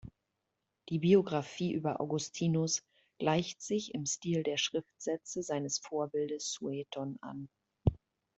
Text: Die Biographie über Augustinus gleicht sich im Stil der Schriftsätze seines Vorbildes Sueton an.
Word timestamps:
Die 0.89 0.97
Biographie 0.97 1.71
über 1.73 2.01
Augustinus 2.01 2.81
gleicht 3.19 3.61
sich 3.61 3.93
im 3.93 4.07
Stil 4.07 4.41
der 4.41 4.57
Schriftsätze 4.57 5.43
seines 5.43 5.77
Vorbildes 5.77 6.53
Sueton 6.53 7.19
an. 7.21 7.49